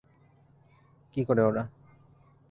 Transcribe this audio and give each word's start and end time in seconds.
কী 1.13 1.21
করে 1.25 1.41
ওরা? 1.43 1.63